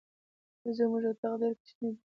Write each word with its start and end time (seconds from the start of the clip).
زمونږ 0.77 1.03
اطاق 1.11 1.33
ډير 1.39 1.53
کوچنی 1.59 1.89
ده. 1.95 1.99